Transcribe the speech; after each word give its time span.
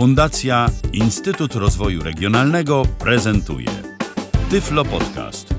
Fundacja 0.00 0.66
Instytut 0.92 1.54
Rozwoju 1.54 2.02
Regionalnego 2.02 2.82
prezentuje 2.98 3.68
Tyflo 4.50 4.84
Podcast. 4.84 5.54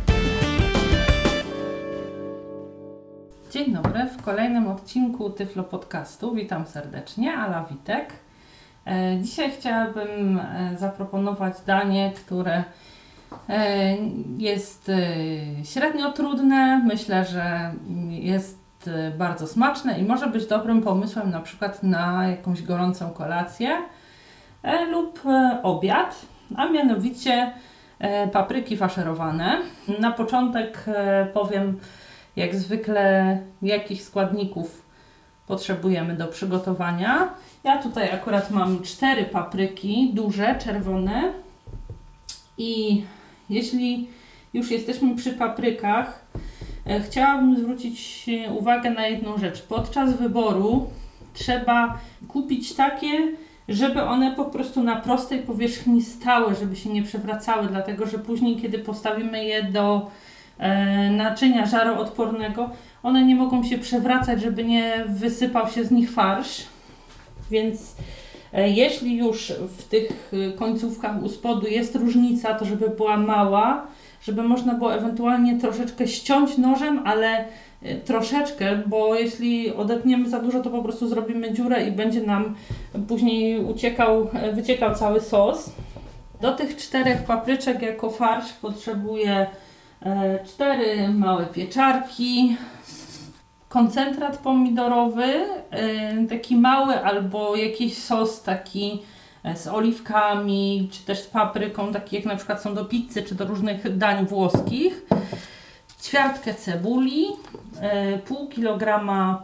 Dzień 3.51 3.73
dobry, 3.73 4.05
w 4.05 4.21
kolejnym 4.21 4.67
odcinku 4.67 5.29
Tyflo 5.29 5.63
Podcastu. 5.63 6.35
Witam 6.35 6.65
serdecznie, 6.65 7.33
Ala 7.33 7.65
Witek. 7.71 8.13
E, 8.87 9.17
Dzisiaj 9.21 9.51
chciałabym 9.51 10.39
e, 10.39 10.77
zaproponować 10.77 11.53
danie, 11.65 12.11
które 12.15 12.63
e, 13.49 13.97
jest 14.37 14.91
średnio 15.63 16.11
trudne. 16.11 16.83
Myślę, 16.87 17.25
że 17.25 17.73
jest 18.09 18.59
bardzo 19.17 19.47
smaczne 19.47 19.99
i 19.99 20.03
może 20.03 20.27
być 20.27 20.45
dobrym 20.45 20.81
pomysłem 20.81 21.29
na 21.31 21.39
przykład 21.41 21.83
na 21.83 22.27
jakąś 22.27 22.63
gorącą 22.63 23.09
kolację 23.09 23.77
lub 24.91 25.19
e, 25.25 25.59
obiad, 25.63 26.25
a 26.55 26.69
mianowicie 26.69 27.53
e, 27.99 28.27
papryki 28.27 28.77
faszerowane. 28.77 29.57
Na 29.99 30.11
początek 30.11 30.83
e, 30.87 31.27
powiem, 31.33 31.79
jak 32.35 32.55
zwykle, 32.55 33.37
jakich 33.61 34.03
składników 34.03 34.85
potrzebujemy 35.47 36.15
do 36.15 36.27
przygotowania. 36.27 37.29
Ja 37.63 37.77
tutaj 37.77 38.11
akurat 38.11 38.51
mam 38.51 38.81
cztery 38.81 39.25
papryki, 39.25 40.11
duże, 40.13 40.55
czerwone. 40.55 41.33
I 42.57 43.03
jeśli 43.49 44.09
już 44.53 44.71
jesteśmy 44.71 45.15
przy 45.15 45.33
paprykach, 45.33 46.25
e, 46.85 47.01
chciałabym 47.01 47.57
zwrócić 47.57 48.29
e, 48.29 48.51
uwagę 48.51 48.89
na 48.89 49.07
jedną 49.07 49.37
rzecz. 49.37 49.61
Podczas 49.61 50.13
wyboru 50.17 50.89
trzeba 51.33 51.99
kupić 52.27 52.73
takie, 52.73 53.07
żeby 53.71 54.03
one 54.03 54.35
po 54.35 54.45
prostu 54.45 54.83
na 54.83 54.95
prostej 54.95 55.39
powierzchni 55.39 56.01
stały, 56.01 56.55
żeby 56.55 56.75
się 56.75 56.89
nie 56.89 57.03
przewracały, 57.03 57.67
dlatego 57.67 58.05
że 58.05 58.19
później, 58.19 58.57
kiedy 58.57 58.79
postawimy 58.79 59.45
je 59.45 59.63
do 59.63 60.11
e, 60.57 61.11
naczynia 61.11 61.65
żaroodpornego, 61.65 62.69
one 63.03 63.25
nie 63.25 63.35
mogą 63.35 63.63
się 63.63 63.77
przewracać, 63.77 64.41
żeby 64.41 64.63
nie 64.63 65.05
wysypał 65.09 65.69
się 65.69 65.85
z 65.85 65.91
nich 65.91 66.11
farsz. 66.11 66.63
Więc 67.51 67.95
e, 68.53 68.69
jeśli 68.69 69.17
już 69.17 69.53
w 69.77 69.83
tych 69.83 70.31
e, 70.33 70.51
końcówkach 70.51 71.23
u 71.23 71.29
spodu 71.29 71.67
jest 71.67 71.95
różnica, 71.95 72.53
to 72.53 72.65
żeby 72.65 72.89
była 72.89 73.17
mała, 73.17 73.87
żeby 74.21 74.43
można 74.43 74.73
było 74.73 74.93
ewentualnie 74.95 75.59
troszeczkę 75.59 76.07
ściąć 76.07 76.57
nożem, 76.57 77.01
ale 77.05 77.45
troszeczkę, 78.05 78.81
bo 78.85 79.15
jeśli 79.15 79.73
odetniemy 79.73 80.29
za 80.29 80.39
dużo, 80.39 80.61
to 80.61 80.69
po 80.69 80.83
prostu 80.83 81.07
zrobimy 81.07 81.53
dziurę 81.53 81.87
i 81.87 81.91
będzie 81.91 82.21
nam 82.21 82.55
później 83.07 83.65
uciekał, 83.65 84.29
wyciekał 84.53 84.95
cały 84.95 85.21
sos. 85.21 85.71
Do 86.41 86.51
tych 86.51 86.77
czterech 86.77 87.23
papryczek 87.23 87.81
jako 87.81 88.09
farsz 88.09 88.53
potrzebuję 88.53 89.47
e, 90.01 90.39
cztery 90.45 91.09
małe 91.09 91.45
pieczarki, 91.45 92.57
koncentrat 93.69 94.37
pomidorowy, 94.37 95.23
e, 95.71 96.27
taki 96.27 96.55
mały 96.55 97.03
albo 97.03 97.55
jakiś 97.55 97.97
sos 97.97 98.41
taki 98.41 99.01
e, 99.43 99.55
z 99.57 99.67
oliwkami, 99.67 100.89
czy 100.91 101.05
też 101.05 101.19
z 101.19 101.27
papryką, 101.27 101.93
taki 101.93 102.15
jak 102.15 102.25
na 102.25 102.35
przykład 102.35 102.61
są 102.61 102.75
do 102.75 102.85
pizzy, 102.85 103.23
czy 103.23 103.35
do 103.35 103.45
różnych 103.45 103.97
dań 103.97 104.25
włoskich, 104.25 105.05
ćwiartkę 106.03 106.53
cebuli, 106.53 107.25
pół 108.25 108.47
kilograma 108.47 109.43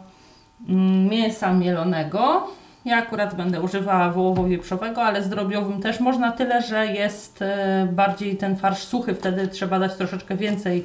mm, 0.68 1.08
mięsa 1.08 1.54
mielonego. 1.54 2.48
Ja 2.84 2.96
akurat 2.96 3.34
będę 3.34 3.60
używała 3.60 4.10
wołowo-wieprzowego, 4.10 5.02
ale 5.02 5.22
z 5.22 5.28
drobiowym 5.28 5.82
też 5.82 6.00
można, 6.00 6.32
tyle 6.32 6.62
że 6.62 6.86
jest 6.86 7.42
e, 7.42 7.88
bardziej 7.92 8.36
ten 8.36 8.56
farsz 8.56 8.84
suchy, 8.84 9.14
wtedy 9.14 9.48
trzeba 9.48 9.78
dać 9.78 9.94
troszeczkę 9.96 10.36
więcej 10.36 10.84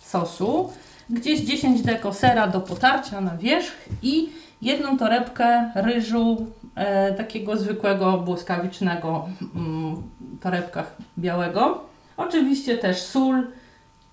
sosu. 0.00 0.72
Gdzieś 1.10 1.40
10 1.40 1.82
deko 1.82 2.12
sera 2.12 2.46
do 2.46 2.60
potarcia 2.60 3.20
na 3.20 3.36
wierzch 3.36 3.88
i 4.02 4.28
jedną 4.62 4.98
torebkę 4.98 5.70
ryżu 5.74 6.46
e, 6.74 7.12
takiego 7.12 7.56
zwykłego, 7.56 8.18
błyskawicznego 8.18 9.28
mm, 9.56 10.02
torebkach 10.40 10.96
białego. 11.18 11.84
Oczywiście 12.16 12.78
też 12.78 13.02
sól 13.02 13.46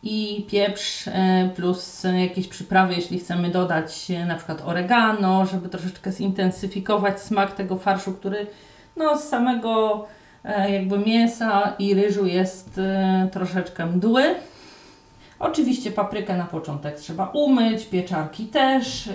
i 0.03 0.45
pieprz 0.51 1.07
e, 1.07 1.49
plus 1.55 2.03
jakieś 2.17 2.47
przyprawy, 2.47 2.95
jeśli 2.95 3.19
chcemy 3.19 3.49
dodać 3.49 4.11
e, 4.11 4.25
na 4.25 4.35
przykład 4.35 4.61
oregano, 4.65 5.45
żeby 5.45 5.69
troszeczkę 5.69 6.11
zintensyfikować 6.11 7.21
smak 7.21 7.55
tego 7.55 7.77
farszu, 7.77 8.13
który 8.13 8.47
no, 8.97 9.17
z 9.17 9.23
samego 9.23 10.05
e, 10.43 10.71
jakby 10.71 10.99
mięsa 10.99 11.73
i 11.79 11.93
ryżu 11.93 12.25
jest 12.25 12.79
troszeczkę 13.31 13.85
mdły. 13.85 14.35
Oczywiście 15.39 15.91
paprykę 15.91 16.37
na 16.37 16.45
początek 16.45 16.95
trzeba 16.99 17.29
umyć, 17.33 17.85
pieczarki 17.85 18.45
też. 18.45 19.09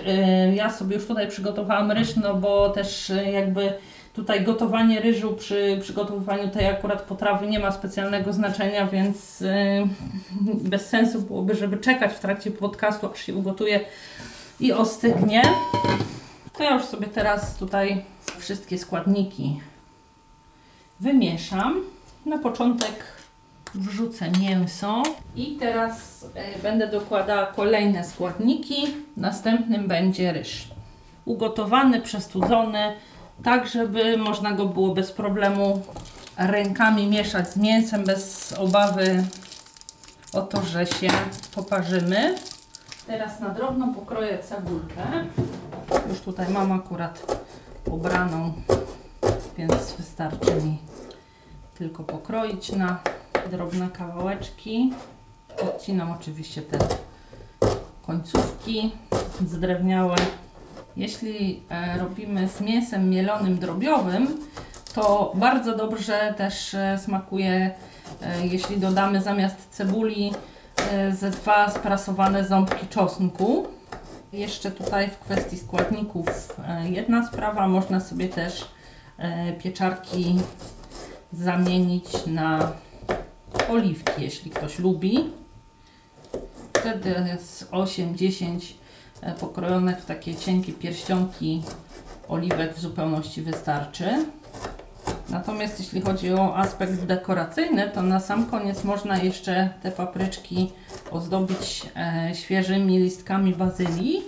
Ja 0.53 0.69
sobie 0.69 0.95
już 0.95 1.07
tutaj 1.07 1.27
przygotowałam 1.27 1.91
ryż, 1.91 2.15
no 2.15 2.33
bo 2.33 2.69
też 2.69 3.11
jakby 3.33 3.73
tutaj 4.15 4.43
gotowanie 4.43 4.99
ryżu 4.99 5.33
przy 5.33 5.77
przygotowywaniu 5.81 6.49
tej 6.49 6.67
akurat 6.67 7.01
potrawy 7.01 7.47
nie 7.47 7.59
ma 7.59 7.71
specjalnego 7.71 8.33
znaczenia, 8.33 8.87
więc 8.87 9.39
yy, 9.41 9.49
bez 10.69 10.89
sensu 10.89 11.21
byłoby, 11.21 11.55
żeby 11.55 11.77
czekać 11.77 12.13
w 12.13 12.19
trakcie 12.19 12.51
podcastu, 12.51 13.11
aż 13.11 13.21
się 13.21 13.35
ugotuje 13.35 13.79
i 14.59 14.73
ostygnie. 14.73 15.41
To 16.57 16.63
ja 16.63 16.73
już 16.73 16.83
sobie 16.83 17.07
teraz 17.07 17.57
tutaj 17.57 18.05
wszystkie 18.39 18.77
składniki 18.77 19.61
wymieszam. 20.99 21.81
Na 22.25 22.37
początek 22.37 23.03
wrzucę 23.75 24.31
mięso 24.41 25.03
i 25.35 25.57
teraz 25.59 26.25
e, 26.35 26.59
będę 26.59 26.87
dokładała 26.87 27.45
kolejne 27.45 28.03
składniki. 28.03 28.87
Następnym 29.17 29.87
będzie 29.87 30.33
ryż. 30.33 30.67
Ugotowany, 31.25 32.01
przestudzony, 32.01 32.93
tak 33.43 33.67
żeby 33.67 34.17
można 34.17 34.51
go 34.51 34.65
było 34.65 34.93
bez 34.93 35.11
problemu 35.11 35.81
rękami 36.37 37.07
mieszać 37.07 37.49
z 37.51 37.57
mięsem, 37.57 38.03
bez 38.03 38.53
obawy 38.53 39.23
o 40.33 40.41
to, 40.41 40.61
że 40.61 40.85
się 40.85 41.07
poparzymy. 41.55 42.35
Teraz 43.07 43.39
na 43.39 43.49
drobno 43.49 43.93
pokroję 43.93 44.39
cebulkę. 44.39 45.03
Już 46.09 46.19
tutaj 46.19 46.49
mam 46.49 46.71
akurat 46.71 47.43
pobraną, 47.83 48.53
więc 49.57 49.93
wystarczy 49.97 50.55
mi 50.55 50.77
tylko 51.77 52.03
pokroić 52.03 52.71
na 52.71 52.99
drobne 53.51 53.89
kawałeczki. 53.89 54.93
Odcinam 55.61 56.11
oczywiście 56.11 56.61
te 56.61 56.77
końcówki 58.05 58.91
zdrewniałe. 59.47 60.15
Jeśli 60.97 61.61
e, 61.69 61.97
robimy 61.97 62.47
z 62.49 62.61
mięsem 62.61 63.09
mielonym 63.09 63.57
drobiowym, 63.57 64.27
to 64.93 65.31
bardzo 65.35 65.77
dobrze 65.77 66.33
też 66.37 66.73
e, 66.73 66.99
smakuje, 67.03 67.71
e, 68.21 68.47
jeśli 68.47 68.77
dodamy 68.77 69.21
zamiast 69.21 69.69
cebuli 69.69 70.33
ze 71.11 71.31
dwa 71.31 71.69
sprasowane 71.69 72.47
ząbki 72.47 72.87
czosnku. 72.87 73.67
Jeszcze 74.33 74.71
tutaj 74.71 75.09
w 75.09 75.17
kwestii 75.17 75.57
składników 75.57 76.55
jedna 76.83 77.27
sprawa, 77.27 77.67
można 77.67 77.99
sobie 77.99 78.29
też 78.29 78.65
pieczarki 79.63 80.39
zamienić 81.33 82.25
na 82.27 82.71
oliwki, 83.69 84.21
jeśli 84.21 84.51
ktoś 84.51 84.79
lubi. 84.79 85.31
Wtedy 86.73 87.15
z 87.39 87.63
8-10 87.63 88.73
e, 89.21 89.33
pokrojonych 89.33 89.97
w 89.97 90.05
takie 90.05 90.35
cienkie 90.35 90.73
pierścionki 90.73 91.63
oliwek 92.27 92.73
w 92.73 92.79
zupełności 92.79 93.41
wystarczy. 93.41 94.25
Natomiast 95.29 95.79
jeśli 95.79 96.01
chodzi 96.01 96.33
o 96.33 96.57
aspekt 96.57 97.05
dekoracyjny, 97.05 97.89
to 97.89 98.01
na 98.01 98.19
sam 98.19 98.45
koniec 98.45 98.83
można 98.83 99.17
jeszcze 99.17 99.69
te 99.83 99.91
papryczki 99.91 100.71
ozdobić 101.11 101.85
e, 101.95 102.35
świeżymi 102.35 102.99
listkami 102.99 103.55
bazylii. 103.55 104.23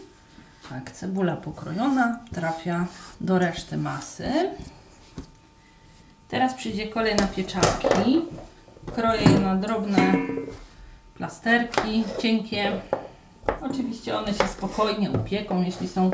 Tak, 0.69 0.91
cebula 0.91 1.35
pokrojona 1.35 2.19
trafia 2.33 2.85
do 3.21 3.39
reszty 3.39 3.77
masy. 3.77 4.31
Teraz 6.29 6.53
przyjdzie 6.53 6.87
kolej 6.87 7.15
na 7.15 7.27
pieczarki. 7.27 8.21
Kroję 8.95 9.21
je 9.21 9.39
na 9.39 9.55
drobne 9.55 10.13
plasterki, 11.17 12.03
cienkie. 12.21 12.71
Oczywiście 13.61 14.17
one 14.17 14.33
się 14.33 14.47
spokojnie 14.47 15.11
upieką, 15.11 15.63
jeśli 15.63 15.87
są 15.87 16.11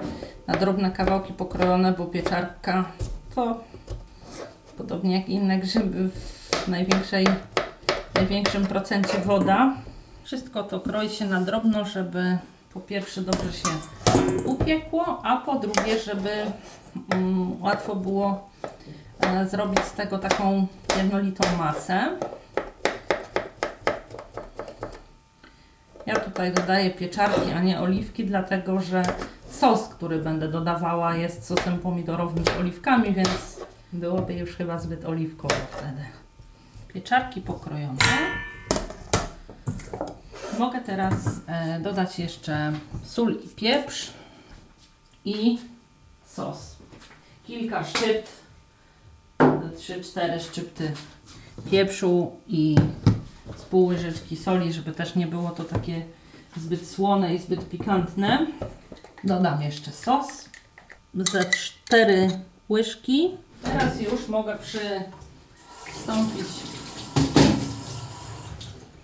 na 0.47 0.53
drobne 0.53 0.91
kawałki 0.91 1.33
pokrojone, 1.33 1.91
bo 1.91 2.05
pieczarka 2.05 2.85
to 3.35 3.59
podobnie 4.77 5.17
jak 5.19 5.29
inne 5.29 5.59
grzyby 5.59 6.09
w 6.09 6.67
największej, 6.67 7.27
największym 8.15 8.65
procencie 8.65 9.17
woda. 9.17 9.73
Wszystko 10.23 10.63
to 10.63 10.79
kroi 10.79 11.09
się 11.09 11.25
na 11.25 11.41
drobno, 11.41 11.85
żeby 11.85 12.37
po 12.73 12.79
pierwsze 12.79 13.21
dobrze 13.21 13.53
się 13.53 13.69
upiekło, 14.45 15.21
a 15.23 15.37
po 15.37 15.55
drugie, 15.55 15.99
żeby 15.99 16.29
mm, 17.09 17.61
łatwo 17.61 17.95
było 17.95 18.49
e, 19.19 19.47
zrobić 19.47 19.83
z 19.83 19.93
tego 19.93 20.19
taką 20.19 20.67
jednolitą 20.97 21.57
masę. 21.57 22.17
Ja 26.05 26.15
tutaj 26.33 26.53
dodaję 26.53 26.91
pieczarki, 26.91 27.51
a 27.51 27.61
nie 27.61 27.79
oliwki, 27.79 28.25
dlatego 28.25 28.81
że 28.81 29.03
sos, 29.49 29.87
który 29.87 30.19
będę 30.19 30.47
dodawała 30.47 31.15
jest 31.15 31.47
sosem 31.47 31.79
pomidorowym 31.79 32.45
z 32.45 32.59
oliwkami, 32.59 33.13
więc 33.13 33.59
byłoby 33.93 34.33
już 34.33 34.55
chyba 34.55 34.79
zbyt 34.79 35.05
oliwkowo 35.05 35.55
wtedy. 35.71 36.01
Pieczarki 36.87 37.41
pokrojone. 37.41 37.97
Mogę 40.59 40.81
teraz 40.81 41.13
e, 41.47 41.79
dodać 41.79 42.19
jeszcze 42.19 42.73
sól 43.03 43.35
i 43.45 43.47
pieprz 43.47 44.11
i 45.25 45.59
sos. 46.25 46.75
Kilka 47.47 47.83
szczypt, 47.83 48.31
3-4 49.39 50.39
szczypty 50.39 50.91
pieprzu 51.71 52.31
i 52.47 52.75
z 53.57 53.61
pół 53.61 53.85
łyżeczki 53.85 54.35
soli, 54.35 54.73
żeby 54.73 54.91
też 54.91 55.15
nie 55.15 55.27
było 55.27 55.49
to 55.49 55.63
takie 55.63 56.01
zbyt 56.57 56.89
słone 56.89 57.35
i 57.35 57.39
zbyt 57.39 57.69
pikantne. 57.69 58.47
Dodam 59.23 59.61
jeszcze 59.61 59.91
sos. 59.91 60.49
Ze 61.15 61.45
4 61.45 62.29
łyżki. 62.69 63.37
Teraz 63.63 64.01
już 64.01 64.27
mogę 64.27 64.57
przystąpić 64.57 66.47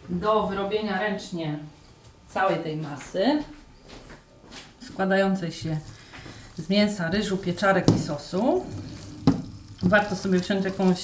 do 0.09 0.47
wyrobienia 0.47 0.99
ręcznie 0.99 1.59
całej 2.29 2.63
tej 2.63 2.77
masy 2.77 3.43
składającej 4.81 5.51
się 5.51 5.79
z 6.57 6.69
mięsa, 6.69 7.09
ryżu, 7.09 7.37
pieczarek 7.37 7.85
i 7.95 7.99
sosu. 7.99 8.65
Warto 9.83 10.15
sobie 10.15 10.39
wziąć 10.39 10.65
jakąś 10.65 11.03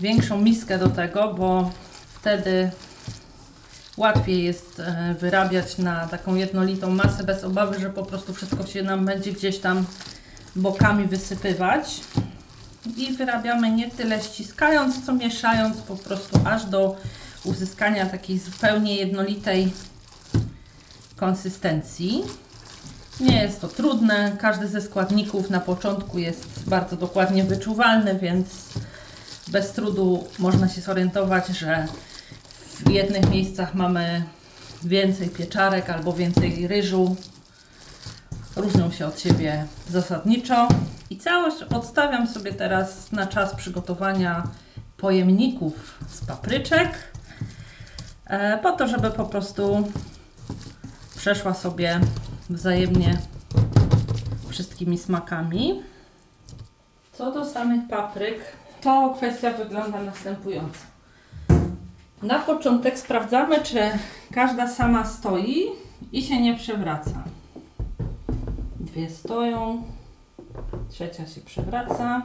większą 0.00 0.40
miskę 0.40 0.78
do 0.78 0.88
tego, 0.88 1.34
bo 1.34 1.70
wtedy 2.14 2.70
łatwiej 3.96 4.44
jest 4.44 4.80
e, 4.80 5.14
wyrabiać 5.20 5.78
na 5.78 6.06
taką 6.06 6.34
jednolitą 6.34 6.90
masę 6.90 7.24
bez 7.24 7.44
obawy, 7.44 7.80
że 7.80 7.90
po 7.90 8.02
prostu 8.02 8.34
wszystko 8.34 8.66
się 8.66 8.82
nam 8.82 9.04
będzie 9.04 9.32
gdzieś 9.32 9.58
tam 9.58 9.84
bokami 10.56 11.04
wysypywać. 11.04 12.00
I 12.96 13.12
wyrabiamy 13.12 13.70
nie 13.70 13.90
tyle 13.90 14.22
ściskając, 14.22 15.06
co 15.06 15.14
mieszając 15.14 15.76
po 15.76 15.96
prostu 15.96 16.40
aż 16.44 16.64
do 16.64 16.96
uzyskania 17.44 18.06
takiej 18.06 18.38
zupełnie 18.38 18.96
jednolitej 18.96 19.72
konsystencji. 21.16 22.24
Nie 23.20 23.42
jest 23.42 23.60
to 23.60 23.68
trudne, 23.68 24.36
każdy 24.38 24.68
ze 24.68 24.80
składników 24.80 25.50
na 25.50 25.60
początku 25.60 26.18
jest 26.18 26.46
bardzo 26.66 26.96
dokładnie 26.96 27.44
wyczuwalny, 27.44 28.18
więc 28.18 28.46
bez 29.48 29.72
trudu 29.72 30.24
można 30.38 30.68
się 30.68 30.80
zorientować, 30.80 31.46
że 31.46 31.88
w 32.74 32.90
jednych 32.90 33.30
miejscach 33.30 33.74
mamy 33.74 34.24
więcej 34.84 35.28
pieczarek 35.28 35.90
albo 35.90 36.12
więcej 36.12 36.68
ryżu. 36.68 37.16
Różnią 38.56 38.90
się 38.90 39.06
od 39.06 39.20
siebie 39.20 39.66
zasadniczo. 39.88 40.68
I 41.10 41.18
całość 41.18 41.62
odstawiam 41.62 42.28
sobie 42.28 42.52
teraz 42.52 43.12
na 43.12 43.26
czas 43.26 43.54
przygotowania 43.54 44.42
pojemników 44.96 45.98
z 46.08 46.24
papryczek, 46.24 46.90
e, 48.26 48.58
po 48.58 48.72
to, 48.72 48.88
żeby 48.88 49.10
po 49.10 49.24
prostu 49.24 49.88
przeszła 51.16 51.54
sobie 51.54 52.00
wzajemnie 52.50 53.18
wszystkimi 54.48 54.98
smakami. 54.98 55.82
Co 57.12 57.32
do 57.32 57.44
samych 57.44 57.88
papryk, 57.88 58.38
to 58.80 59.14
kwestia 59.16 59.52
wygląda 59.52 60.02
następująco. 60.02 60.91
Na 62.22 62.38
początek 62.38 62.98
sprawdzamy, 62.98 63.60
czy 63.62 63.78
każda 64.32 64.68
sama 64.68 65.04
stoi 65.04 65.66
i 66.12 66.22
się 66.22 66.40
nie 66.40 66.56
przewraca. 66.56 67.24
Dwie 68.80 69.10
stoją, 69.10 69.82
trzecia 70.90 71.26
się 71.26 71.40
przewraca, 71.40 72.22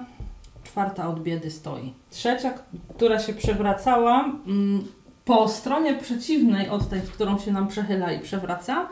czwarta 0.63 1.07
od 1.07 1.23
biedy 1.23 1.51
stoi. 1.51 1.93
Trzecia, 2.09 2.53
która 2.95 3.19
się 3.19 3.33
przewracała, 3.33 4.25
mm, 4.47 4.87
po 5.25 5.47
stronie 5.47 5.95
przeciwnej 5.95 6.69
od 6.69 6.89
tej, 6.89 7.01
w 7.01 7.11
którą 7.11 7.39
się 7.39 7.51
nam 7.51 7.67
przechyla 7.67 8.11
i 8.11 8.19
przewraca, 8.19 8.87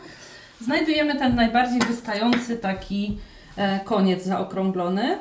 znajdujemy 0.62 1.16
ten 1.16 1.36
najbardziej 1.36 1.80
wystający 1.80 2.58
taki 2.58 3.18
e, 3.58 3.80
koniec 3.80 4.24
zaokrąglony 4.24 5.18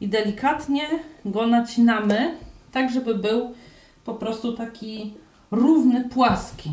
i 0.00 0.08
delikatnie 0.08 0.82
go 1.24 1.46
nacinamy, 1.46 2.34
tak 2.72 2.92
żeby 2.92 3.14
był 3.14 3.54
po 4.04 4.14
prostu 4.14 4.52
taki 4.52 5.14
równy, 5.50 6.08
płaski. 6.08 6.72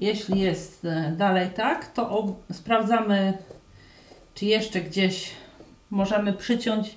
Jeśli 0.00 0.40
jest 0.40 0.84
e, 0.84 1.14
dalej 1.16 1.50
tak, 1.56 1.92
to 1.92 2.36
sprawdzamy, 2.52 3.38
czy 4.34 4.46
jeszcze 4.46 4.80
gdzieś 4.80 5.30
możemy 5.90 6.32
przyciąć 6.32 6.96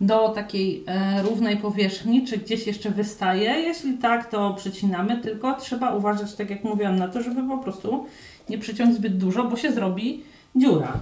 do 0.00 0.28
takiej 0.28 0.84
e, 0.86 1.22
równej 1.22 1.56
powierzchni, 1.56 2.26
czy 2.26 2.38
gdzieś 2.38 2.66
jeszcze 2.66 2.90
wystaje. 2.90 3.50
Jeśli 3.50 3.98
tak, 3.98 4.30
to 4.30 4.54
przycinamy, 4.54 5.20
tylko 5.20 5.54
trzeba 5.54 5.94
uważać, 5.94 6.34
tak 6.34 6.50
jak 6.50 6.64
mówiłam, 6.64 6.96
na 6.96 7.08
to, 7.08 7.22
żeby 7.22 7.48
po 7.48 7.58
prostu 7.58 8.06
nie 8.48 8.58
przyciąć 8.58 8.94
zbyt 8.94 9.18
dużo, 9.18 9.44
bo 9.44 9.56
się 9.56 9.72
zrobi 9.72 10.24
dziura. 10.56 10.92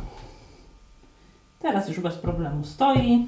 Teraz 1.61 1.89
już 1.89 2.01
bez 2.01 2.15
problemu 2.15 2.65
stoi. 2.65 3.27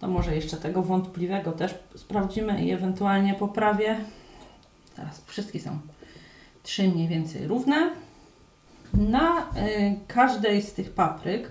To 0.00 0.08
może 0.08 0.34
jeszcze 0.34 0.56
tego 0.56 0.82
wątpliwego 0.82 1.52
też 1.52 1.74
sprawdzimy 1.96 2.64
i 2.64 2.70
ewentualnie 2.70 3.34
poprawię. 3.34 3.96
Teraz 4.96 5.22
wszystkie 5.26 5.60
są 5.60 5.78
trzy 6.62 6.88
mniej 6.88 7.08
więcej 7.08 7.46
równe. 7.46 7.90
Na 8.94 9.38
y, 9.40 9.44
każdej 10.08 10.62
z 10.62 10.72
tych 10.72 10.90
papryk 10.90 11.50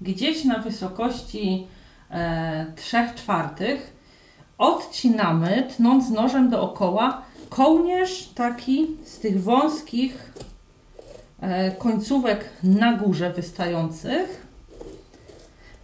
gdzieś 0.00 0.44
na 0.44 0.58
wysokości 0.58 1.66
y, 2.10 2.72
3 2.76 2.96
czwartych 3.16 3.98
odcinamy, 4.58 5.68
tnąc 5.76 6.10
nożem 6.10 6.50
dookoła, 6.50 7.22
kołnierz 7.48 8.28
taki 8.34 8.86
z 9.04 9.18
tych 9.18 9.42
wąskich 9.42 10.32
e, 11.40 11.70
końcówek 11.70 12.50
na 12.62 12.92
górze 12.92 13.32
wystających. 13.32 14.47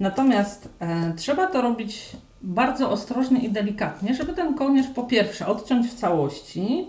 Natomiast 0.01 0.69
e, 0.81 1.13
trzeba 1.17 1.47
to 1.47 1.63
robić 1.63 2.11
bardzo 2.43 2.91
ostrożnie 2.91 3.41
i 3.41 3.51
delikatnie, 3.51 4.15
żeby 4.15 4.33
ten 4.33 4.55
kołnierz 4.55 4.87
po 4.87 5.03
pierwsze 5.03 5.47
odciąć 5.47 5.87
w 5.87 5.95
całości, 5.95 6.87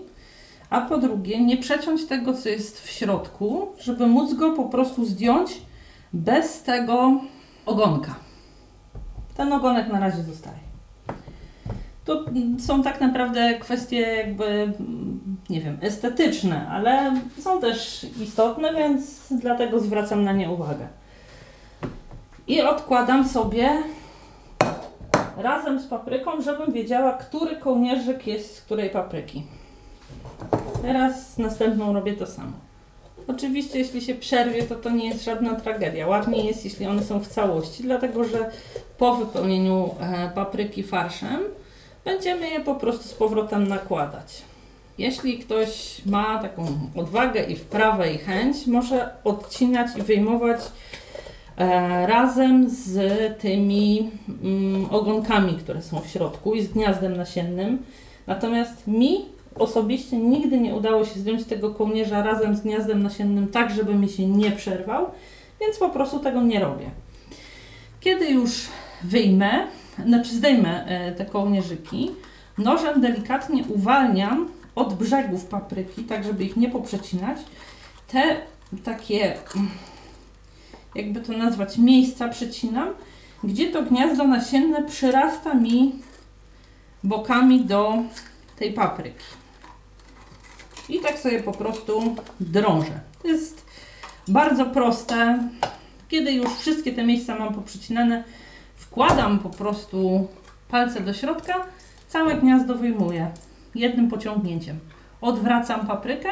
a 0.70 0.80
po 0.80 0.98
drugie 0.98 1.44
nie 1.44 1.56
przeciąć 1.56 2.06
tego, 2.06 2.34
co 2.34 2.48
jest 2.48 2.80
w 2.80 2.90
środku, 2.90 3.68
żeby 3.78 4.06
móc 4.06 4.34
go 4.34 4.52
po 4.52 4.64
prostu 4.64 5.04
zdjąć 5.04 5.60
bez 6.12 6.62
tego 6.62 7.20
ogonka. 7.66 8.14
Ten 9.36 9.52
ogonek 9.52 9.88
na 9.92 10.00
razie 10.00 10.22
zostaje. 10.22 10.66
To 12.04 12.24
są 12.58 12.82
tak 12.82 13.00
naprawdę 13.00 13.54
kwestie 13.54 14.00
jakby, 14.00 14.72
nie 15.50 15.60
wiem, 15.60 15.78
estetyczne, 15.80 16.68
ale 16.68 17.20
są 17.38 17.60
też 17.60 18.06
istotne, 18.22 18.74
więc 18.74 19.26
dlatego 19.30 19.80
zwracam 19.80 20.24
na 20.24 20.32
nie 20.32 20.50
uwagę. 20.50 20.88
I 22.48 22.62
odkładam 22.62 23.28
sobie 23.28 23.82
razem 25.36 25.80
z 25.80 25.86
papryką, 25.86 26.42
żebym 26.42 26.72
wiedziała, 26.72 27.12
który 27.12 27.56
kołnierzyk 27.56 28.26
jest 28.26 28.56
z 28.56 28.60
której 28.60 28.90
papryki. 28.90 29.42
Teraz 30.82 31.38
następną 31.38 31.92
robię 31.92 32.12
to 32.12 32.26
samo. 32.26 32.52
Oczywiście, 33.28 33.78
jeśli 33.78 34.00
się 34.00 34.14
przerwie, 34.14 34.62
to 34.62 34.74
to 34.74 34.90
nie 34.90 35.08
jest 35.08 35.24
żadna 35.24 35.60
tragedia. 35.60 36.06
Ładniej 36.06 36.46
jest, 36.46 36.64
jeśli 36.64 36.86
one 36.86 37.02
są 37.02 37.20
w 37.20 37.28
całości, 37.28 37.82
dlatego 37.82 38.24
że 38.24 38.50
po 38.98 39.14
wypełnieniu 39.14 39.94
e, 40.00 40.30
papryki 40.34 40.82
farszem 40.82 41.40
będziemy 42.04 42.50
je 42.50 42.60
po 42.60 42.74
prostu 42.74 43.08
z 43.08 43.14
powrotem 43.14 43.68
nakładać. 43.68 44.42
Jeśli 44.98 45.38
ktoś 45.38 46.02
ma 46.06 46.38
taką 46.38 46.66
odwagę 46.96 47.44
i 47.44 47.56
wprawę 47.56 48.12
i 48.12 48.18
chęć, 48.18 48.66
może 48.66 49.10
odcinać 49.24 49.96
i 49.96 50.02
wyjmować 50.02 50.60
razem 52.06 52.70
z 52.70 52.98
tymi 53.40 54.10
mm, 54.42 54.86
ogonkami, 54.90 55.54
które 55.54 55.82
są 55.82 56.00
w 56.00 56.08
środku 56.08 56.54
i 56.54 56.62
z 56.62 56.72
gniazdem 56.72 57.16
nasiennym. 57.16 57.78
Natomiast 58.26 58.86
mi 58.86 59.24
osobiście 59.58 60.18
nigdy 60.18 60.60
nie 60.60 60.74
udało 60.74 61.04
się 61.04 61.20
zdjąć 61.20 61.44
tego 61.44 61.74
kołnierza 61.74 62.22
razem 62.22 62.56
z 62.56 62.60
gniazdem 62.60 63.02
nasiennym 63.02 63.48
tak, 63.48 63.70
żeby 63.70 63.94
mi 63.94 64.08
się 64.08 64.26
nie 64.26 64.50
przerwał, 64.50 65.10
więc 65.60 65.78
po 65.78 65.88
prostu 65.88 66.18
tego 66.18 66.42
nie 66.42 66.60
robię. 66.60 66.90
Kiedy 68.00 68.30
już 68.30 68.66
wyjmę, 69.04 69.50
znaczy 70.06 70.34
zdejmę 70.34 70.86
e, 70.86 71.12
te 71.12 71.26
kołnierzyki, 71.26 72.10
nożem 72.58 73.00
delikatnie 73.00 73.64
uwalniam 73.68 74.48
od 74.74 74.94
brzegów 74.94 75.44
papryki, 75.44 76.04
tak 76.04 76.24
żeby 76.24 76.44
ich 76.44 76.56
nie 76.56 76.68
poprzecinać, 76.68 77.38
te 78.08 78.22
takie, 78.84 79.34
jakby 80.96 81.20
to 81.20 81.32
nazwać, 81.32 81.78
miejsca 81.78 82.28
przecinam 82.28 82.88
gdzie 83.44 83.72
to 83.72 83.82
gniazdo 83.82 84.26
nasienne 84.26 84.82
przyrasta 84.82 85.54
mi 85.54 85.92
bokami 87.04 87.64
do 87.64 87.94
tej 88.56 88.72
papryki. 88.72 89.24
I 90.88 91.00
tak 91.00 91.18
sobie 91.18 91.42
po 91.42 91.52
prostu 91.52 92.16
drążę. 92.40 93.00
To 93.22 93.28
jest 93.28 93.66
bardzo 94.28 94.66
proste. 94.66 95.48
Kiedy 96.08 96.32
już 96.32 96.54
wszystkie 96.54 96.92
te 96.92 97.04
miejsca 97.04 97.38
mam 97.38 97.54
poprzycinane, 97.54 98.24
wkładam 98.76 99.38
po 99.38 99.50
prostu 99.50 100.28
palce 100.68 101.00
do 101.00 101.14
środka, 101.14 101.54
całe 102.08 102.34
gniazdo 102.34 102.74
wyjmuję 102.74 103.30
jednym 103.74 104.08
pociągnięciem. 104.08 104.78
Odwracam 105.20 105.86
paprykę 105.86 106.28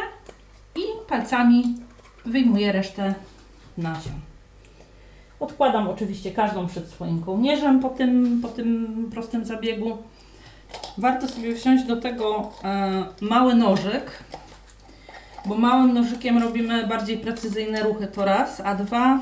i 0.76 0.80
palcami 1.08 1.76
wyjmuję 2.24 2.72
resztę 2.72 3.14
nasion. 3.78 4.33
Odkładam 5.44 5.88
oczywiście 5.88 6.30
każdą 6.30 6.66
przed 6.66 6.88
swoim 6.88 7.22
kołnierzem 7.22 7.80
po 7.80 7.88
tym, 7.88 8.40
po 8.42 8.48
tym 8.48 9.08
prostym 9.10 9.44
zabiegu. 9.44 9.98
Warto 10.98 11.28
sobie 11.28 11.54
wziąć 11.54 11.84
do 11.84 11.96
tego 11.96 12.50
e, 12.64 13.04
mały 13.20 13.54
nożyk, 13.54 14.24
bo 15.46 15.54
małym 15.54 15.94
nożykiem 15.94 16.42
robimy 16.42 16.86
bardziej 16.86 17.18
precyzyjne 17.18 17.82
ruchy 17.82 18.06
to 18.06 18.24
raz, 18.24 18.60
a 18.60 18.74
dwa 18.74 19.20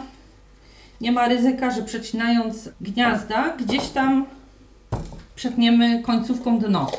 nie 1.00 1.12
ma 1.12 1.28
ryzyka, 1.28 1.70
że 1.70 1.82
przecinając 1.82 2.68
gniazda 2.80 3.56
gdzieś 3.56 3.88
tam 3.88 4.26
przetniemy 5.34 6.02
końcówką 6.02 6.58
dno. 6.58 6.90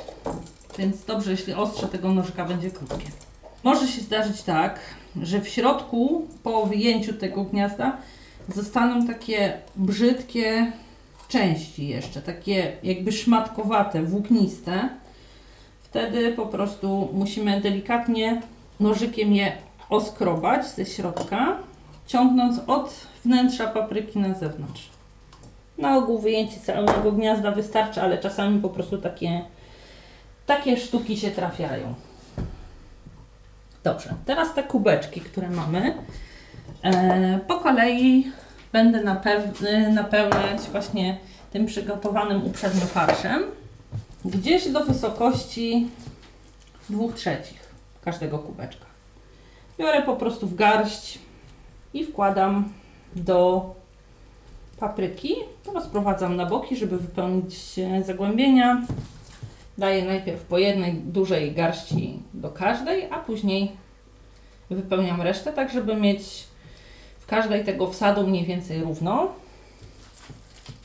Więc 0.78 1.06
dobrze, 1.06 1.32
jeśli 1.32 1.54
ostrze 1.54 1.88
tego 1.88 2.14
nożyka 2.14 2.46
będzie 2.46 2.72
krótkie. 2.72 3.08
Może 3.64 3.88
się 3.88 4.02
zdarzyć 4.02 4.42
tak, 4.42 4.80
że 5.22 5.42
w 5.42 5.48
środku 5.48 6.28
po 6.44 6.66
wyjęciu 6.66 7.14
tego 7.14 7.44
gniazda 7.44 7.98
zostaną 8.56 9.08
takie 9.08 9.58
brzydkie 9.76 10.72
części 11.28 11.88
jeszcze, 11.88 12.22
takie 12.22 12.72
jakby 12.84 13.12
szmatkowate, 13.12 14.04
włókniste. 14.04 14.90
Wtedy 15.84 16.32
po 16.32 16.46
prostu 16.46 17.10
musimy 17.14 17.62
delikatnie 17.62 18.42
nożykiem 18.80 19.34
je 19.34 19.52
oskrobać 19.90 20.68
ze 20.68 20.86
środka, 20.86 21.58
ciągnąc 22.08 22.60
od 22.68 23.08
wnętrza 23.26 23.68
papryki 23.68 24.20
na 24.20 24.34
zewnątrz. 24.34 24.90
Na 25.78 25.98
ogół 25.98 26.20
wyjęcie 26.20 26.60
całego 26.60 27.12
gniazda 27.12 27.52
wystarczy, 27.52 28.02
ale 28.02 28.18
czasami 28.18 28.62
po 28.62 28.70
prostu 28.70 28.98
takie, 28.98 29.42
takie 30.46 30.78
sztuki 30.78 31.18
się 31.18 31.32
trafiają. 31.32 31.94
Dobrze, 33.84 34.14
teraz 34.26 34.54
te 34.54 34.64
kubeczki, 34.64 35.22
które 35.22 35.50
mamy, 35.50 35.94
po 37.48 37.56
kolei 37.60 38.32
będę 38.74 39.04
napeł- 39.04 39.92
napełniać 39.94 40.62
właśnie 40.72 41.18
tym 41.52 41.66
przygotowanym 41.66 42.46
uprzednio 42.46 42.86
farszem, 42.86 43.44
gdzieś 44.26 44.70
do 44.70 44.86
wysokości 44.86 45.88
2 46.90 47.14
trzecich 47.14 47.74
każdego 48.02 48.40
kubeczka. 48.40 48.86
Biorę 49.80 50.02
po 50.02 50.16
prostu 50.16 50.48
w 50.48 50.56
garść 50.56 51.20
i 51.94 52.06
wkładam 52.06 52.74
do 53.16 53.70
papryki. 54.80 55.36
Rozprowadzam 55.74 56.36
na 56.36 56.46
boki, 56.46 56.76
żeby 56.76 56.98
wypełnić 56.98 57.80
e, 57.80 58.04
zagłębienia. 58.04 58.82
Daję 59.78 60.06
najpierw 60.06 60.42
po 60.42 60.58
jednej 60.58 60.94
dużej 60.94 61.52
garści 61.52 62.20
do 62.34 62.50
każdej, 62.50 63.08
a 63.12 63.20
później 63.20 63.72
wypełniam 64.70 65.22
resztę, 65.22 65.54
tak 65.54 65.72
żeby 65.72 65.96
mieć 65.96 66.44
każdej 67.34 67.64
tego 67.64 67.92
wsadu 67.92 68.28
mniej 68.28 68.46
więcej 68.46 68.82
równo. 68.82 69.28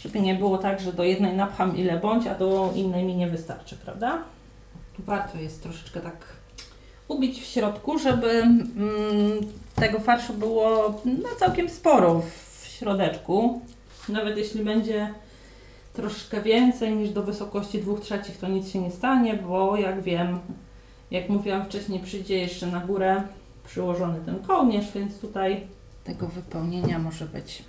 Żeby 0.00 0.20
nie 0.20 0.34
było 0.34 0.58
tak, 0.58 0.80
że 0.80 0.92
do 0.92 1.04
jednej 1.04 1.36
napcham 1.36 1.76
ile 1.76 1.98
bądź, 1.98 2.26
a 2.26 2.34
do 2.34 2.72
innej 2.74 3.04
mi 3.04 3.16
nie 3.16 3.26
wystarczy, 3.26 3.76
prawda? 3.76 4.22
Warto 4.98 5.38
jest 5.38 5.62
troszeczkę 5.62 6.00
tak 6.00 6.16
ubić 7.08 7.40
w 7.40 7.44
środku, 7.44 7.98
żeby 7.98 8.30
mm, 8.30 8.66
tego 9.74 10.00
farszu 10.00 10.34
było 10.34 11.00
no, 11.04 11.28
całkiem 11.38 11.68
sporo 11.68 12.22
w 12.22 12.66
środeczku. 12.66 13.60
Nawet 14.08 14.38
jeśli 14.38 14.64
będzie 14.64 15.14
troszkę 15.92 16.42
więcej 16.42 16.96
niż 16.96 17.10
do 17.10 17.22
wysokości 17.22 17.78
2 17.78 17.98
trzecich, 18.00 18.38
to 18.38 18.48
nic 18.48 18.70
się 18.70 18.78
nie 18.78 18.90
stanie, 18.90 19.34
bo 19.34 19.76
jak 19.76 20.02
wiem, 20.02 20.38
jak 21.10 21.28
mówiłam 21.28 21.64
wcześniej, 21.64 22.00
przyjdzie 22.00 22.38
jeszcze 22.38 22.66
na 22.66 22.80
górę 22.80 23.22
przyłożony 23.66 24.20
ten 24.26 24.38
kołnierz, 24.38 24.92
więc 24.94 25.18
tutaj 25.18 25.66
tego 26.08 26.26
wypełnienia 26.26 26.98
może 26.98 27.26
być 27.26 27.62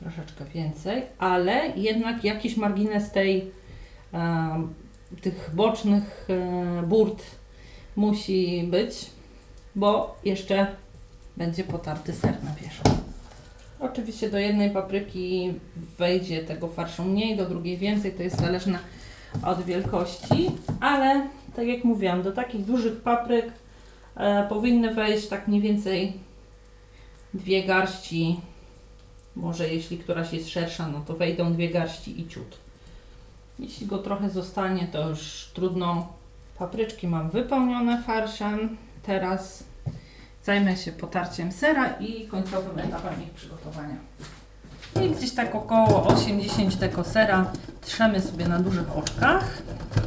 troszeczkę 0.00 0.44
więcej, 0.44 1.02
ale 1.18 1.72
jednak 1.76 2.24
jakiś 2.24 2.56
margines 2.56 3.10
tej, 3.10 3.50
tych 5.20 5.50
bocznych 5.54 6.28
e, 6.30 6.82
burt 6.82 7.22
musi 7.96 8.68
być, 8.70 9.06
bo 9.76 10.16
jeszcze 10.24 10.66
będzie 11.36 11.64
potarty 11.64 12.12
ser 12.12 12.44
na 12.44 12.54
wierzch. 12.54 12.82
Oczywiście 13.80 14.30
do 14.30 14.38
jednej 14.38 14.70
papryki 14.70 15.54
wejdzie 15.98 16.44
tego 16.44 16.68
farszu 16.68 17.04
mniej, 17.04 17.36
do 17.36 17.48
drugiej 17.48 17.76
więcej, 17.76 18.12
to 18.12 18.22
jest 18.22 18.40
zależne 18.40 18.78
od 19.44 19.62
wielkości, 19.62 20.50
ale 20.80 21.28
tak 21.56 21.66
jak 21.66 21.84
mówiłam, 21.84 22.22
do 22.22 22.32
takich 22.32 22.64
dużych 22.64 23.00
papryk 23.00 23.46
e, 24.16 24.48
powinny 24.48 24.94
wejść 24.94 25.28
tak 25.28 25.48
mniej 25.48 25.60
więcej 25.60 26.27
dwie 27.34 27.64
garści, 27.64 28.40
może 29.36 29.68
jeśli 29.68 29.98
któraś 29.98 30.32
jest 30.32 30.48
szersza, 30.48 30.88
no 30.88 31.00
to 31.00 31.14
wejdą 31.14 31.52
dwie 31.52 31.70
garści 31.70 32.20
i 32.20 32.28
ciut. 32.28 32.58
Jeśli 33.58 33.86
go 33.86 33.98
trochę 33.98 34.30
zostanie, 34.30 34.88
to 34.92 35.08
już 35.08 35.50
trudno. 35.54 36.18
Papryczki 36.58 37.08
mam 37.08 37.30
wypełnione 37.30 38.02
farszem. 38.02 38.76
Teraz 39.02 39.64
zajmę 40.44 40.76
się 40.76 40.92
potarciem 40.92 41.52
sera 41.52 41.88
i 42.00 42.26
końcowym 42.26 42.78
etapem 42.78 43.22
ich 43.22 43.30
przygotowania. 43.30 43.96
I 45.04 45.10
gdzieś 45.10 45.34
tak 45.34 45.54
około 45.54 46.06
80 46.06 46.78
tego 46.78 47.04
sera 47.04 47.52
trzemy 47.80 48.20
sobie 48.20 48.48
na 48.48 48.58
dużych 48.58 48.96
oczkach. 48.96 49.62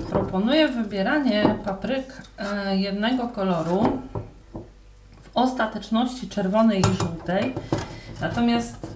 Proponuję 0.10 0.68
wybieranie 0.68 1.56
papryk 1.66 2.22
e, 2.38 2.78
jednego 2.78 3.28
koloru 3.28 4.02
ostateczności 5.42 6.30
czerwonej 6.30 6.80
i 6.80 6.84
żółtej. 6.84 7.54
Natomiast 8.22 8.88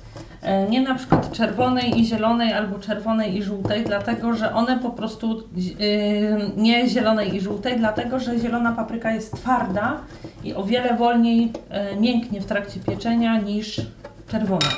e, 0.41 0.69
nie 0.69 0.81
na 0.81 0.95
przykład 0.95 1.31
czerwonej 1.31 1.99
i 1.99 2.05
zielonej 2.05 2.53
albo 2.53 2.79
czerwonej 2.79 3.37
i 3.37 3.43
żółtej, 3.43 3.83
dlatego 3.83 4.33
że 4.33 4.53
one 4.53 4.79
po 4.79 4.89
prostu 4.89 5.43
yy, 5.55 6.51
nie 6.57 6.89
zielonej 6.89 7.35
i 7.35 7.41
żółtej, 7.41 7.77
dlatego 7.77 8.19
że 8.19 8.39
zielona 8.39 8.71
papryka 8.71 9.11
jest 9.11 9.35
twarda 9.35 9.97
i 10.43 10.53
o 10.53 10.63
wiele 10.63 10.97
wolniej 10.97 11.41
yy, 11.91 12.01
mięknie 12.01 12.41
w 12.41 12.45
trakcie 12.45 12.79
pieczenia 12.79 13.39
niż 13.41 13.81
czerwona. 14.27 14.69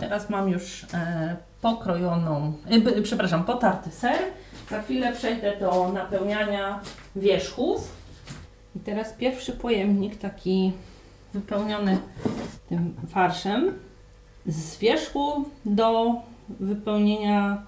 Teraz 0.00 0.30
mam 0.30 0.48
już 0.48 0.86
pokrojoną, 1.60 2.52
przepraszam, 3.02 3.44
potarty 3.44 3.90
ser. 3.90 4.18
Za 4.70 4.82
chwilę 4.82 5.12
przejdę 5.12 5.56
do 5.60 5.90
napełniania 5.94 6.80
wierzchów. 7.16 7.99
I 8.76 8.80
teraz 8.80 9.12
pierwszy 9.12 9.52
pojemnik 9.52 10.18
taki 10.18 10.72
wypełniony 11.34 11.98
tym 12.68 12.94
farszem 13.08 13.78
z 14.46 14.78
wierzchu 14.78 15.44
do 15.64 16.14
wypełnienia 16.48 17.62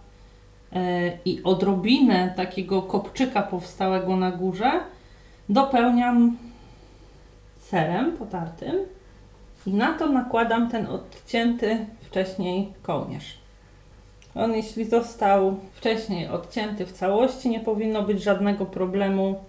e, 0.72 1.12
i 1.24 1.42
odrobinę 1.42 2.34
takiego 2.36 2.82
kopczyka 2.82 3.42
powstałego 3.42 4.16
na 4.16 4.30
górze 4.30 4.70
dopełniam 5.48 6.36
serem 7.60 8.16
potartym 8.16 8.76
i 9.66 9.74
na 9.74 9.92
to 9.92 10.08
nakładam 10.08 10.70
ten 10.70 10.86
odcięty 10.86 11.86
wcześniej 12.00 12.72
kołnierz. 12.82 13.38
On 14.34 14.52
jeśli 14.52 14.84
został 14.84 15.56
wcześniej 15.74 16.28
odcięty 16.28 16.86
w 16.86 16.92
całości, 16.92 17.50
nie 17.50 17.60
powinno 17.60 18.02
być 18.02 18.22
żadnego 18.22 18.66
problemu 18.66 19.40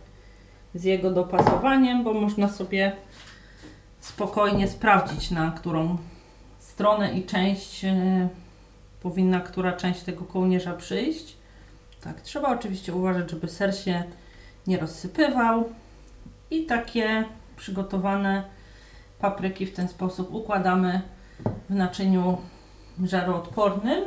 z 0.75 0.83
jego 0.83 1.11
dopasowaniem, 1.11 2.03
bo 2.03 2.13
można 2.13 2.49
sobie 2.49 2.91
spokojnie 3.99 4.67
sprawdzić, 4.67 5.31
na 5.31 5.51
którą 5.51 5.97
stronę 6.59 7.13
i 7.13 7.25
część 7.25 7.85
e, 7.85 8.27
powinna 9.01 9.39
która 9.39 9.73
część 9.73 10.01
tego 10.01 10.25
kołnierza 10.25 10.73
przyjść. 10.73 11.37
Tak, 12.01 12.21
trzeba 12.21 12.49
oczywiście 12.49 12.93
uważać, 12.93 13.31
żeby 13.31 13.47
ser 13.47 13.75
się 13.75 14.03
nie 14.67 14.77
rozsypywał 14.77 15.69
i 16.51 16.65
takie 16.65 17.25
przygotowane 17.57 18.43
papryki 19.19 19.65
w 19.65 19.73
ten 19.73 19.87
sposób 19.87 20.33
układamy 20.33 21.01
w 21.69 21.75
naczyniu 21.75 22.37
żaroodpornym. 23.03 24.03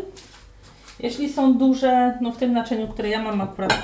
Jeśli 1.01 1.33
są 1.33 1.59
duże, 1.59 2.19
no 2.21 2.33
w 2.33 2.37
tym 2.37 2.53
naczyniu, 2.53 2.89
które 2.89 3.09
ja 3.09 3.23
mam 3.23 3.41
akurat 3.41 3.75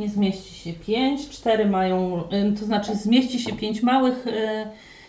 nie 0.00 0.08
zmieści 0.08 0.54
się 0.54 0.72
5, 0.72 1.28
4 1.28 1.66
mają, 1.66 2.24
y, 2.32 2.58
to 2.58 2.64
znaczy 2.64 2.96
zmieści 2.96 3.40
się 3.40 3.52
5 3.52 3.82
małych, 3.82 4.26
y, 4.26 4.66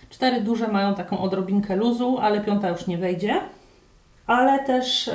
cztery 0.09 0.41
duże 0.41 0.67
mają 0.67 0.95
taką 0.95 1.19
odrobinkę 1.19 1.75
luzu, 1.75 2.17
ale 2.17 2.41
piąta 2.41 2.69
już 2.69 2.87
nie 2.87 2.97
wejdzie. 2.97 3.41
Ale 4.27 4.65
też 4.65 5.09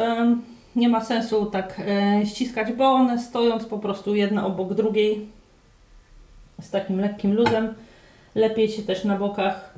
nie 0.76 0.88
ma 0.88 1.04
sensu 1.04 1.47
tak 1.47 1.80
ściskać, 2.25 2.73
bo 2.73 2.85
one 2.85 3.18
stojąc 3.18 3.66
po 3.66 3.78
prostu 3.78 4.14
jedna 4.14 4.47
obok 4.47 4.75
drugiej 4.75 5.28
z 6.61 6.71
takim 6.71 7.00
lekkim 7.00 7.35
luzem, 7.35 7.75
lepiej 8.35 8.68
się 8.68 8.83
też 8.83 9.04
na 9.04 9.18
bokach 9.18 9.75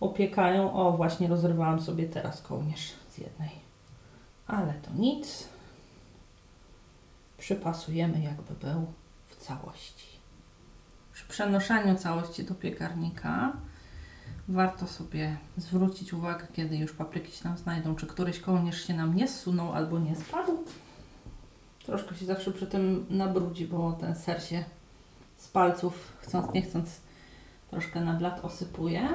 opiekają. 0.00 0.72
O, 0.72 0.92
właśnie 0.92 1.28
rozrywałam 1.28 1.80
sobie 1.80 2.08
teraz 2.08 2.42
kołnierz 2.42 2.92
z 3.10 3.18
jednej. 3.18 3.50
Ale 4.46 4.72
to 4.72 4.90
nic. 4.98 5.48
Przypasujemy 7.38 8.20
jakby 8.20 8.66
był 8.66 8.86
całości. 9.50 10.06
Przy 11.12 11.28
przenoszeniu 11.28 11.94
całości 11.96 12.44
do 12.44 12.54
piekarnika 12.54 13.52
warto 14.48 14.86
sobie 14.86 15.36
zwrócić 15.56 16.12
uwagę, 16.12 16.46
kiedy 16.52 16.76
już 16.76 16.92
papryki 16.92 17.32
się 17.32 17.48
nam 17.48 17.58
znajdą, 17.58 17.96
czy 17.96 18.06
któryś 18.06 18.40
kołnierz 18.40 18.86
się 18.86 18.94
nam 18.94 19.14
nie 19.16 19.28
zsunął 19.28 19.72
albo 19.72 19.98
nie 19.98 20.16
spadł. 20.16 20.64
Troszkę 21.86 22.14
się 22.14 22.26
zawsze 22.26 22.52
przy 22.52 22.66
tym 22.66 23.06
nabrudzi, 23.10 23.66
bo 23.66 23.92
ten 23.92 24.14
ser 24.14 24.42
się 24.42 24.64
z 25.36 25.48
palców, 25.48 26.12
chcąc 26.20 26.54
nie 26.54 26.62
chcąc, 26.62 27.00
troszkę 27.70 28.00
na 28.00 28.12
blat 28.14 28.44
osypuje. 28.44 29.08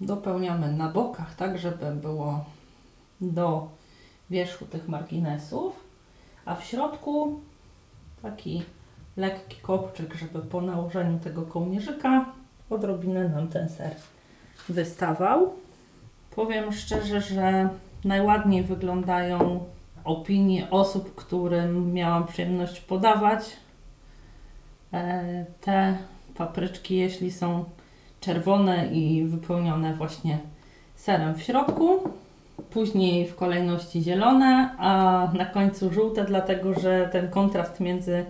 Dopełniamy 0.00 0.72
na 0.72 0.88
bokach, 0.88 1.34
tak 1.34 1.58
żeby 1.58 1.94
było 1.94 2.44
do 3.20 3.68
wierzchu 4.30 4.66
tych 4.66 4.88
marginesów, 4.88 5.72
a 6.44 6.54
w 6.54 6.64
środku 6.64 7.40
taki 8.22 8.64
lekki 9.18 9.56
kopczyk, 9.62 10.14
żeby 10.14 10.38
po 10.38 10.60
nałożeniu 10.60 11.18
tego 11.18 11.42
kołnierzyka 11.42 12.24
odrobinę 12.70 13.28
nam 13.28 13.48
ten 13.48 13.68
ser 13.68 13.90
wystawał. 14.68 15.52
Powiem 16.36 16.72
szczerze, 16.72 17.20
że 17.20 17.68
najładniej 18.04 18.62
wyglądają 18.62 19.64
opinie 20.04 20.70
osób, 20.70 21.14
którym 21.14 21.92
miałam 21.92 22.26
przyjemność 22.26 22.80
podawać 22.80 23.56
e, 24.92 25.44
te 25.60 25.98
papryczki, 26.34 26.96
jeśli 26.96 27.32
są 27.32 27.64
czerwone 28.20 28.86
i 28.86 29.24
wypełnione 29.24 29.94
właśnie 29.94 30.38
serem 30.96 31.34
w 31.34 31.42
środku. 31.42 32.00
Później 32.70 33.26
w 33.26 33.36
kolejności 33.36 34.02
zielone, 34.02 34.76
a 34.78 35.28
na 35.34 35.46
końcu 35.46 35.92
żółte, 35.92 36.24
dlatego 36.24 36.80
że 36.80 37.08
ten 37.12 37.30
kontrast 37.30 37.80
między 37.80 38.24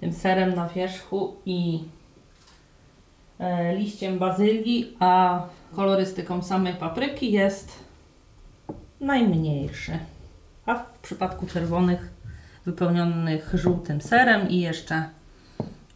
tym 0.00 0.12
serem 0.12 0.54
na 0.54 0.68
wierzchu 0.68 1.36
i 1.46 1.84
e, 3.38 3.76
liściem 3.76 4.18
bazylii, 4.18 4.96
a 5.00 5.42
kolorystyką 5.76 6.42
samej 6.42 6.74
papryki 6.74 7.32
jest 7.32 7.72
najmniejszy. 9.00 9.98
A 10.66 10.74
w 10.74 10.98
przypadku 10.98 11.46
czerwonych 11.46 12.10
wypełnionych 12.66 13.50
żółtym 13.54 14.00
serem 14.00 14.48
i 14.48 14.60
jeszcze 14.60 15.04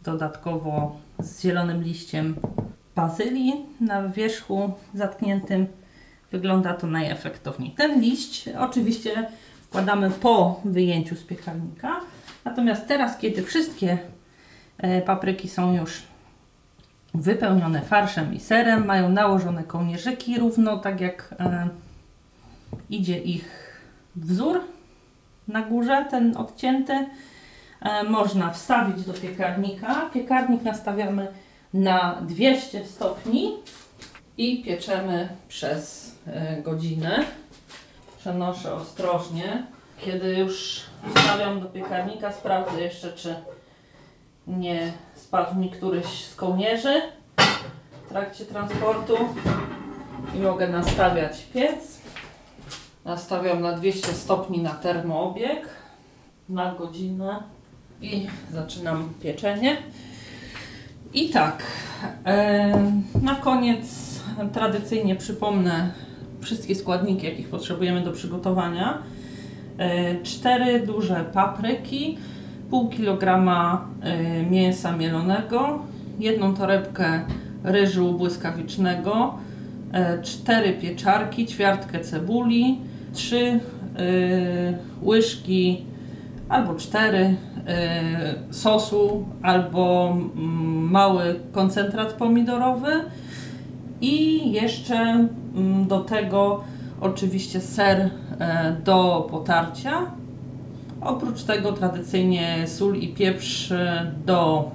dodatkowo 0.03 0.95
z 1.19 1.41
zielonym 1.41 1.83
liściem 1.83 2.35
bazylii 2.95 3.65
na 3.81 4.09
wierzchu 4.09 4.71
zatkniętym 4.93 5.67
wygląda 6.31 6.73
to 6.73 6.87
najefektowniej. 6.87 7.71
Ten 7.71 8.01
liść 8.01 8.49
oczywiście 8.59 9.27
wkładamy 9.61 10.09
po 10.09 10.61
wyjęciu 10.65 11.15
z 11.15 11.23
piekarnika, 11.23 12.01
natomiast 12.45 12.87
teraz, 12.87 13.17
kiedy 13.17 13.43
wszystkie 13.43 13.97
e, 14.77 15.01
papryki 15.01 15.49
są 15.49 15.73
już 15.73 16.03
wypełnione 17.13 17.81
farszem 17.81 18.33
i 18.33 18.39
serem, 18.39 18.85
mają 18.85 19.09
nałożone 19.09 19.63
kołnierzyki 19.63 20.39
równo, 20.39 20.77
tak 20.77 21.01
jak 21.01 21.35
e, 21.39 21.69
idzie 22.89 23.19
ich 23.19 23.79
wzór 24.15 24.61
na 25.47 25.61
górze, 25.61 26.05
ten 26.11 26.37
odcięty. 26.37 26.93
E, 27.81 28.03
można 28.03 28.49
wstawić 28.49 29.05
do 29.05 29.13
piekarnika. 29.13 30.09
Piekarnik 30.13 30.63
nastawiamy 30.63 31.27
na 31.73 32.21
200 32.21 32.85
stopni 32.85 33.53
i 34.37 34.63
pieczemy 34.63 35.29
przez 35.47 36.15
godzinę. 36.63 37.25
Przenoszę 38.19 38.73
ostrożnie. 38.73 39.74
Kiedy 39.99 40.35
już 40.35 40.81
wstawiam 41.15 41.59
do 41.59 41.65
piekarnika, 41.65 42.31
sprawdzę 42.31 42.81
jeszcze, 42.81 43.13
czy 43.13 43.35
nie 44.47 44.93
spadł 45.15 45.59
mi 45.59 45.69
któryś 45.69 46.25
z 46.25 46.35
kołnierzy 46.35 47.01
w 48.05 48.09
trakcie 48.09 48.45
transportu 48.45 49.17
i 50.35 50.39
mogę 50.39 50.67
nastawiać 50.67 51.45
piec. 51.53 52.01
Nastawiam 53.05 53.61
na 53.61 53.71
200 53.71 54.13
stopni 54.13 54.59
na 54.61 54.71
termoobieg 54.71 55.69
na 56.49 56.75
godzinę 56.75 57.43
i 58.01 58.27
zaczynam 58.51 59.13
pieczenie. 59.21 59.77
I 61.13 61.29
tak, 61.29 61.63
na 63.21 63.35
koniec 63.35 63.85
tradycyjnie 64.53 65.15
przypomnę 65.15 65.93
wszystkie 66.41 66.75
składniki, 66.75 67.25
jakich 67.25 67.49
potrzebujemy 67.49 68.01
do 68.01 68.11
przygotowania. 68.11 69.03
E, 69.77 70.15
cztery 70.23 70.85
duże 70.87 71.25
papryki, 71.33 72.17
pół 72.69 72.89
kilograma 72.89 73.87
e, 74.01 74.43
mięsa 74.43 74.97
mielonego, 74.97 75.79
jedną 76.19 76.53
torebkę 76.53 77.25
ryżu 77.63 78.13
błyskawicznego, 78.13 79.37
cztery 80.23 80.73
pieczarki, 80.73 81.45
ćwiartkę 81.45 81.99
cebuli, 81.99 82.79
trzy 83.13 83.59
łyżki 85.03 85.85
albo 86.49 86.75
cztery 86.75 87.35
y, 88.49 88.53
sosu, 88.53 89.25
albo 89.41 90.11
mm, 90.11 90.91
mały 90.91 91.35
koncentrat 91.51 92.13
pomidorowy 92.13 92.91
i 94.01 94.51
jeszcze 94.51 94.95
mm, 94.95 95.87
do 95.87 95.99
tego 95.99 96.63
oczywiście 97.05 97.61
ser 97.61 98.09
e, 98.39 98.75
do 98.83 99.27
potarcia. 99.31 100.11
Oprócz 101.01 101.43
tego 101.43 101.71
tradycyjnie 101.71 102.67
sól 102.67 102.95
i 102.95 103.07
pieprz 103.07 103.71
e, 103.71 104.11
do 104.25 104.71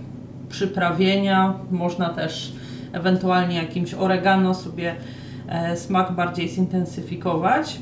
przyprawienia. 0.49 1.55
Można 1.71 2.09
też 2.09 2.53
ewentualnie 2.93 3.57
jakimś 3.57 3.95
oregano 3.95 4.55
sobie 4.55 4.95
e, 5.49 5.77
smak 5.77 6.13
bardziej 6.13 6.49
zintensyfikować. 6.49 7.79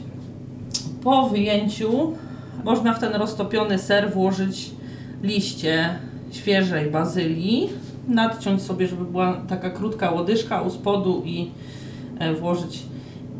Po 1.04 1.28
wyjęciu 1.28 2.12
można 2.64 2.94
w 2.94 3.00
ten 3.00 3.14
roztopiony 3.14 3.78
ser 3.78 4.12
włożyć 4.12 4.70
liście 5.22 5.98
świeżej 6.30 6.90
bazylii, 6.90 7.68
nadciąć 8.08 8.62
sobie, 8.62 8.86
żeby 8.88 9.04
była 9.04 9.40
taka 9.48 9.70
krótka 9.70 10.10
łodyżka 10.10 10.60
u 10.62 10.70
spodu 10.70 11.22
i 11.24 11.50
włożyć 12.40 12.82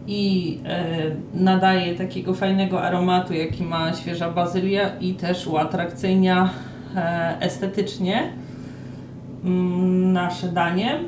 i 0.09 0.59
e, 0.65 1.11
nadaje 1.35 1.95
takiego 1.95 2.35
fajnego 2.35 2.83
aromatu, 2.83 3.35
jaki 3.35 3.65
ma 3.65 3.93
świeża 3.93 4.31
bazylia 4.31 4.99
i 5.01 5.15
też 5.15 5.47
uatrakcyjnia 5.47 6.51
e, 6.97 7.37
estetycznie 7.41 8.33
mm, 9.45 10.13
nasze 10.13 10.49
danie. 10.49 10.99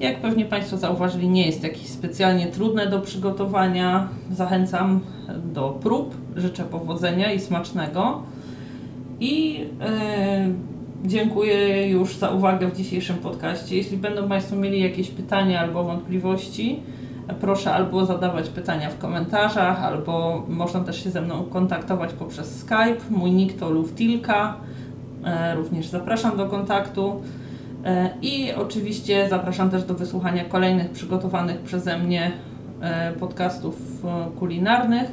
Jak 0.00 0.20
pewnie 0.20 0.44
Państwo 0.44 0.76
zauważyli, 0.76 1.28
nie 1.28 1.46
jest 1.46 1.62
jakiś 1.62 1.86
specjalnie 1.86 2.46
trudne 2.46 2.86
do 2.86 3.00
przygotowania. 3.00 4.08
Zachęcam 4.30 5.00
do 5.44 5.70
prób. 5.70 6.14
Życzę 6.36 6.64
powodzenia 6.64 7.32
i 7.32 7.40
smacznego. 7.40 8.22
I 9.20 9.52
yy, 9.54 9.66
dziękuję 11.04 11.88
już 11.88 12.16
za 12.16 12.30
uwagę 12.30 12.68
w 12.68 12.76
dzisiejszym 12.76 13.16
podcaście. 13.16 13.76
Jeśli 13.76 13.96
będą 13.96 14.28
Państwo 14.28 14.56
mieli 14.56 14.82
jakieś 14.82 15.10
pytania 15.10 15.60
albo 15.60 15.84
wątpliwości, 15.84 16.80
proszę 17.40 17.74
albo 17.74 18.06
zadawać 18.06 18.48
pytania 18.48 18.90
w 18.90 18.98
komentarzach, 18.98 19.84
albo 19.84 20.44
można 20.48 20.80
też 20.80 21.04
się 21.04 21.10
ze 21.10 21.20
mną 21.20 21.44
kontaktować 21.44 22.12
poprzez 22.12 22.58
Skype. 22.60 23.00
Mój 23.10 23.30
nick 23.30 23.58
to 23.58 23.70
Luftilka. 23.70 24.56
Yy, 25.22 25.54
również 25.54 25.86
zapraszam 25.86 26.36
do 26.36 26.46
kontaktu. 26.46 27.22
E, 27.84 28.10
I 28.22 28.52
oczywiście 28.52 29.28
zapraszam 29.28 29.70
też 29.70 29.84
do 29.84 29.94
wysłuchania 29.94 30.44
kolejnych 30.44 30.90
przygotowanych 30.90 31.60
przeze 31.60 31.98
mnie 31.98 32.32
e, 32.80 33.12
podcastów 33.12 33.76
e, 34.04 34.30
kulinarnych. 34.38 35.10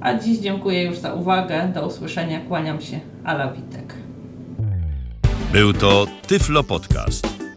A 0.00 0.14
dziś 0.14 0.38
dziękuję 0.38 0.84
już 0.84 0.98
za 0.98 1.14
uwagę. 1.14 1.68
Do 1.74 1.86
usłyszenia. 1.86 2.40
Kłaniam 2.40 2.80
się. 2.80 3.00
Ala 3.24 3.52
Witek. 3.52 3.94
Był 5.52 5.72
to 5.72 6.06
Tyflo 6.26 6.64
Podcast. 6.64 7.33